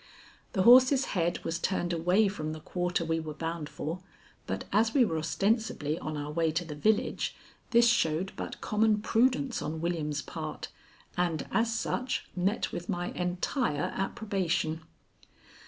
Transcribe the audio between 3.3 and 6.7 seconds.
bound for, but as we were ostensibly on our way to